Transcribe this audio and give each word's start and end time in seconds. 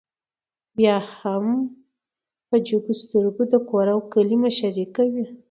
بيا 0.77 0.97
هم 1.19 1.45
په 2.47 2.55
جګو 2.67 2.93
سترګو 3.01 3.43
د 3.53 3.55
کور 3.69 3.85
او 3.93 3.99
کلي 4.13 4.37
مشري 4.43 4.85
کوي 4.95 5.25